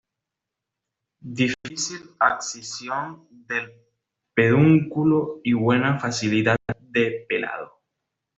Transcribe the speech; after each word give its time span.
Difícil 1.31 2.15
abscisión 2.17 3.27
del 3.29 3.71
pedúnculo 4.33 5.41
y 5.43 5.53
buena 5.53 5.99
facilidad 5.99 6.57
de 6.79 7.27
pelado. 7.29 7.83